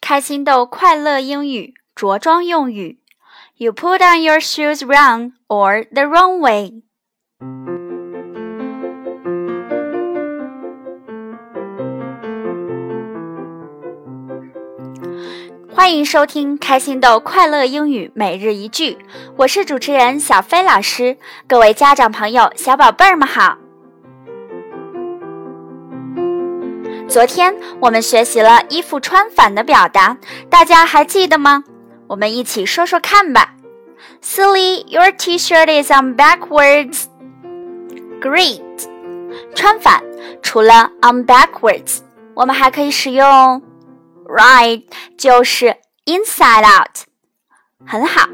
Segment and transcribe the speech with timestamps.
[0.00, 3.00] 开心豆快乐英语着装用语。
[3.56, 6.82] You put on your shoes wrong or the wrong way.
[15.74, 18.98] 欢迎收听开心豆快乐英语每日一句，
[19.36, 21.16] 我是主持人小飞老师。
[21.48, 23.58] 各位家长朋友、小宝贝儿们好。
[27.08, 30.16] 昨天我们学习了衣服穿反的表达，
[30.50, 31.62] 大家还记得吗？
[32.08, 33.54] 我们一起说说看吧。
[34.22, 37.04] Silly, your T-shirt is on backwards.
[38.20, 38.60] Great，
[39.54, 40.02] 穿反
[40.42, 41.98] 除了 on backwards，
[42.34, 43.62] 我们还可以使用。
[44.26, 44.82] Right，
[45.16, 47.06] 就是 inside out，
[47.86, 48.28] 很好。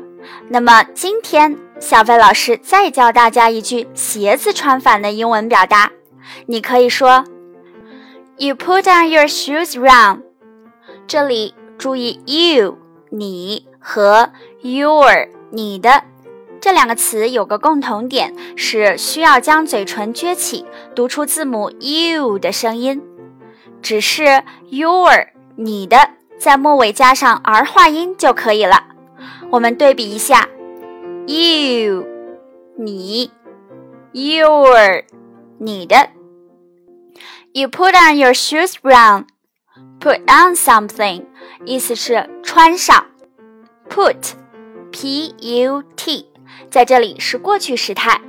[0.48, 5.90] 那么今天小飞老师再教大家一句鞋子穿反的英文表达，
[6.46, 7.24] 你可以说
[8.38, 10.22] ：You put on your shoes wrong。
[11.06, 12.78] 这里注意 you
[13.10, 14.30] 你和
[14.62, 16.04] your 你的
[16.60, 23.02] 这两个词有个共同点，是需要将嘴唇撅起，读出字母 u 的声音，
[23.82, 25.26] 只是 your。
[25.54, 25.96] 你的
[26.38, 28.84] 在末尾加上儿化音就可以了。
[29.50, 30.48] 我们对比一下
[31.26, 32.06] ，you，
[32.78, 33.30] 你
[34.12, 35.04] ，your，
[35.58, 36.08] 你的。
[37.53, 39.25] You put on your shoes wrong.
[39.99, 41.25] Put on something，
[41.65, 43.05] 意思是穿上。
[43.89, 46.25] Put，p-u-t，
[46.69, 48.21] 在这里是过去时态。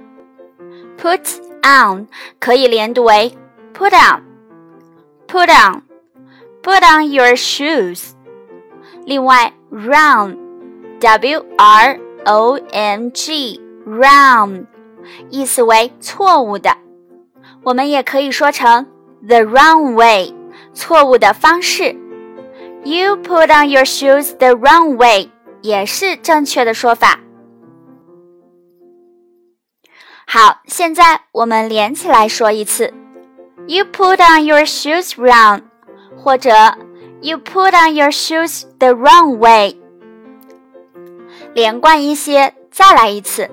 [0.96, 1.28] Put
[1.62, 3.36] on 可以连读为
[3.74, 8.12] put on，put on。Put on your shoes。
[9.06, 14.66] 另外，wrong，w r o n g，wrong，
[15.30, 16.76] 意思为错误的。
[17.62, 18.86] 我们也可以说成
[19.26, 20.34] the wrong way，
[20.72, 21.96] 错误的方式。
[22.84, 25.30] You put on your shoes the wrong way，
[25.62, 27.20] 也是正确的说法。
[30.26, 32.92] 好，现在我们连起来说一次。
[33.66, 35.62] You put on your shoes wrong。
[36.16, 36.50] 或者
[37.20, 39.76] You put on your shoes the wrong way。
[41.54, 43.50] 连贯一些，再来一次。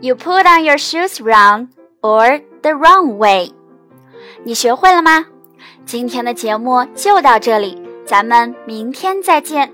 [0.00, 1.68] You put on your shoes wrong
[2.00, 3.52] or the wrong way。
[4.47, 5.25] 你学会了吗？
[5.87, 9.73] 今天的节目就到这里，咱们明天再见。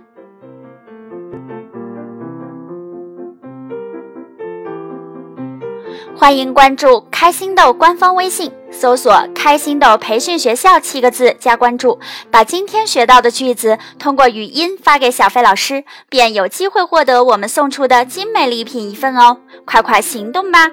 [6.16, 12.00] 欢迎关注开心豆官方微信，搜索“开心豆培训学校”七个字加关注，
[12.32, 19.40] 把今天学到的句子通过语音发给小飞老师，便有机会获得我们送出的精美礼品一份哦！
[19.66, 20.70] 快快行动吧！